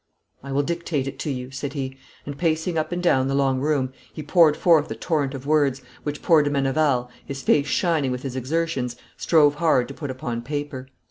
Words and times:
'I 0.43 0.53
will 0.53 0.63
dictate 0.63 1.05
it 1.07 1.19
to 1.19 1.29
you,' 1.31 1.51
said 1.51 1.73
he; 1.73 1.95
and, 2.25 2.35
pacing 2.35 2.75
up 2.75 2.91
and 2.91 3.03
down 3.03 3.27
the 3.27 3.35
long 3.35 3.59
room, 3.59 3.93
he 4.11 4.23
poured 4.23 4.57
forth 4.57 4.89
a 4.89 4.95
torrent 4.95 5.35
of 5.35 5.45
words, 5.45 5.83
which 6.01 6.23
poor 6.23 6.41
de 6.41 6.49
Meneval, 6.49 7.11
his 7.23 7.43
face 7.43 7.67
shining 7.67 8.09
with 8.09 8.23
his 8.23 8.35
exertions, 8.35 8.95
strove 9.15 9.53
hard 9.61 9.87
to 9.89 9.93
put 9.93 10.09
upon 10.09 10.41
paper. 10.41 10.87